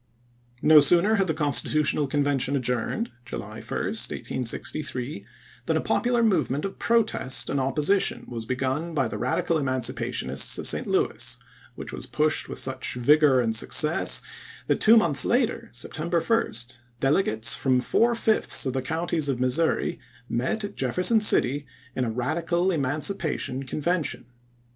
[0.63, 5.25] No sooner had the Constitutional Convention adjourned (July 1, 1863)
[5.67, 10.57] than a popular move ment of protest and opposition was begun by the Radical Emancipationists
[10.57, 10.87] of St.
[10.87, 11.37] Louis,
[11.75, 14.23] which was pushed with such vigor and success
[14.65, 16.51] that two months later (September 1)
[16.99, 22.09] delegates from four fifths of the counties of Missouri met at Jefferson City in a
[22.11, 24.25] Radical Emancipation Convention.